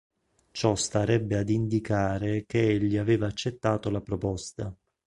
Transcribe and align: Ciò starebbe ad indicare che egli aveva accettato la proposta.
Ciò 0.49 0.73
starebbe 0.73 1.37
ad 1.37 1.49
indicare 1.51 2.45
che 2.47 2.67
egli 2.69 2.97
aveva 2.97 3.27
accettato 3.27 3.91
la 3.91 4.01
proposta. 4.01 4.75